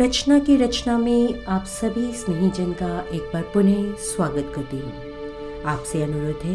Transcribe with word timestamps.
रचना 0.00 0.38
की 0.38 0.56
रचना 0.56 0.98
में 0.98 1.44
आप 1.44 1.64
सभी 1.64 2.12
स्नेहीजन 2.12 2.72
का 2.72 3.00
एक 3.14 3.22
बार 3.22 3.42
पुनः 3.42 3.94
स्वागत 3.96 4.52
करती 4.54 4.76
हूँ। 4.76 4.92
आपसे 5.64 6.02
अनुरोध 6.02 6.44
है 6.44 6.54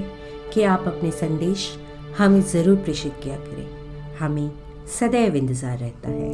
कि 0.53 0.63
आप 0.63 0.83
अपने 0.87 1.11
संदेश 1.11 1.77
हमें 2.17 2.41
ज़रूर 2.41 2.75
प्रेषित 2.75 3.13
किया 3.23 3.35
करें। 3.35 4.15
हमें 4.17 4.51
सदैव 4.99 5.35
इंतज़ार 5.35 5.77
रहता 5.77 6.09
है। 6.09 6.33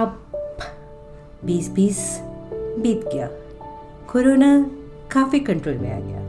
अब 0.00 0.20
बीस 1.44 1.70
बीस 1.70 2.18
बीत 2.78 3.08
गया। 3.14 3.28
कोरोना 4.12 4.70
काफ़ी 5.12 5.40
कंट्रोल 5.40 5.78
में 5.78 5.90
आ 5.92 6.00
गया। 6.00 6.20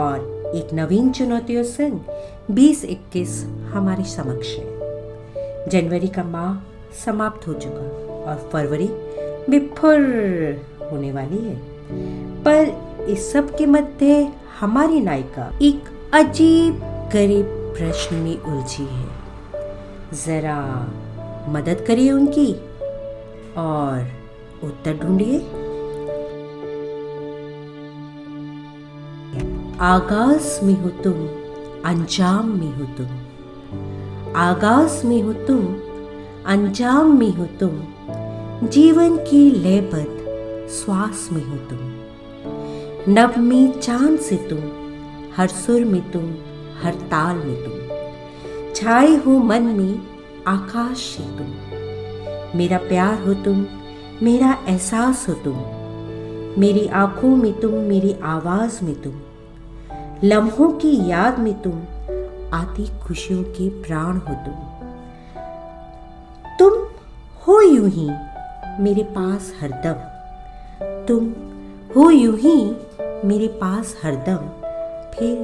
और 0.00 0.52
एक 0.56 0.74
नवीन 0.74 1.12
चुनौतियों 1.12 1.64
संग 1.64 2.00
बीस 2.50 2.84
इक्कीस 2.84 3.44
हमारे 3.72 4.04
समक्ष 4.04 4.56
है। 4.56 5.68
जनवरी 5.68 6.08
का 6.08 6.24
माह 6.24 6.73
समाप्त 7.04 7.48
हो 7.48 7.52
चुका 7.52 8.04
और 8.24 8.50
फरवरी 8.52 8.88
बिफुर 9.50 10.00
होने 10.92 11.12
वाली 11.12 11.38
है। 11.38 11.56
पर 12.42 12.84
इस 13.08 13.32
सब 13.32 13.56
के 13.56 13.66
मध्य 13.66 14.32
हमारी 14.60 15.00
नायिका 15.00 15.58
एक 15.62 15.84
अजीब 16.14 16.74
गरीब 17.12 17.46
प्रश्न 17.46 18.16
में 18.16 18.38
उलझी 18.38 18.84
है। 18.84 19.06
जरा 20.26 20.88
मदद 21.48 21.84
करिए 21.86 22.12
उनकी 22.12 22.54
और 23.56 24.08
उत्तर 24.64 24.94
ढूंढिए। 24.94 25.38
आगाज़ 29.80 30.64
में 30.64 30.80
हो 30.80 30.88
तुम, 30.88 31.26
अंजाम 31.84 32.58
में 32.58 32.74
हो 32.74 32.84
तुम। 32.84 33.06
आगाज़ 34.36 35.06
में 35.06 35.22
हो 35.22 35.32
तुम 35.32 35.74
अंजाम 36.46 37.18
में 37.18 37.34
हो 37.34 37.44
तुम। 37.44 37.70
जीवन 38.68 39.16
की 39.16 39.50
लयबद्ध 39.50 40.24
श्वास 40.68 41.28
में 41.32 41.44
हो 41.44 41.56
तुम। 41.56 41.78
नव 43.12 43.32
में 43.38 43.80
चाँद 43.80 44.18
से 44.18 44.36
तुम, 44.36 44.60
हर 45.36 45.48
सुर 45.48 45.84
में 45.84 46.10
तुम, 46.10 46.34
हर 46.82 46.94
ताल 46.94 47.36
में 47.36 47.64
तुम। 47.64 47.74
छाए 48.74 49.16
हो 49.16 49.38
मन 49.38 49.62
में 49.62 50.02
आकाश 50.46 50.96
से 50.96 51.22
तुम। 51.22 51.46
मेरा 52.58 52.78
प्यार 52.78 53.22
हो 53.26 53.34
तुम, 53.34 53.66
मेरा 54.22 54.58
एहसास 54.68 55.28
हो 55.28 55.34
तुम। 55.34 55.56
मेरी 56.60 56.86
आँखों 56.86 57.36
में 57.36 57.60
तुम, 57.60 57.72
मेरी 57.72 58.16
आवाज़ 58.22 58.84
में 58.84 59.02
तुम। 59.02 59.12
लम्हों 60.24 60.68
की 60.68 61.08
याद 61.08 61.38
में 61.38 61.62
तुम, 61.62 61.72
आती 62.54 62.86
खुशियों 63.02 63.42
के 63.42 63.68
प्राण 63.68 64.16
हो 64.16 64.34
तुम। 64.34 64.73
हो 67.46 67.60
यूँ 67.60 67.88
ही 67.88 68.10
मेरे 68.82 69.02
पास 69.02 69.52
हरदम 69.60 69.98
तुम 71.08 71.26
हो 71.96 72.10
यूँ 72.10 72.38
ही 72.38 72.76
मेरे 73.24 73.48
पास 73.48 73.96
हरदम 74.04 74.48
फिर 75.14 75.36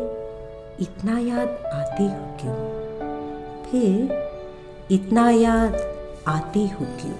इतना 0.80 1.18
याद 1.18 1.48
आती 1.72 2.04
हो 2.04 2.36
क्यों? 2.40 2.54
फिर 3.62 4.12
इतना 4.90 5.30
याद 5.30 5.76
आती 6.28 6.66
हो 6.68 6.86
क्यों? 7.00 7.18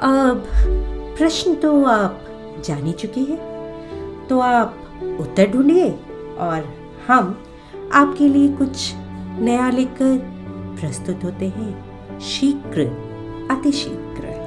अब 0.00 0.46
प्रश्न 1.18 1.54
तो 1.54 1.84
आप 1.84 2.24
जान 2.64 2.84
ही 2.86 2.92
चुके 2.92 3.20
हैं। 3.20 4.26
तो 4.26 4.40
आप 4.40 4.74
उत्तर 5.20 5.46
ढूंढिए 5.46 5.90
और 6.38 6.64
हम 7.08 7.44
आपके 7.92 8.28
लिए 8.28 8.48
कुछ 8.48 8.92
नया 9.40 9.70
लेकर 9.70 10.16
प्रस्तुत 10.80 11.24
होते 11.24 11.48
हैं। 11.48 12.20
शीघ्र, 12.20 12.86
अतिशीघ्र। 13.50 14.37